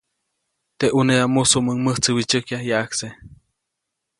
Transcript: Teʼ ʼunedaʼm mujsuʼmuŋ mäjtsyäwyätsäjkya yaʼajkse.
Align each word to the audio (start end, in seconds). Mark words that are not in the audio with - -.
Teʼ 0.77 0.93
ʼunedaʼm 0.93 1.31
mujsuʼmuŋ 1.33 1.77
mäjtsyäwyätsäjkya 1.85 2.57
yaʼajkse. 2.69 3.07